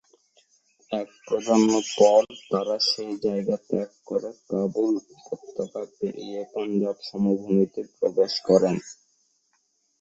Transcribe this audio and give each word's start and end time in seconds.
এক 0.91 1.07
প্রজন্ম 1.25 1.69
পর 1.97 2.21
তারা 2.49 2.75
সেই 2.89 3.13
জায়গা 3.25 3.55
ত্যাগ 3.67 3.89
করে 4.07 4.29
কাবুল 4.47 4.93
উপত্যকা 5.15 5.81
পেরিয়ে 5.97 6.41
পাঞ্জাব 6.53 6.97
সমভূমিতে 7.09 7.81
প্রবেশ 7.97 8.33
করে। 8.47 8.71